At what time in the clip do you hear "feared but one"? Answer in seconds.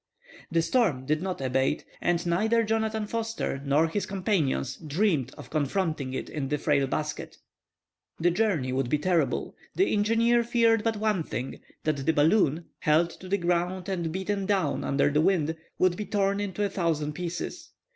10.43-11.21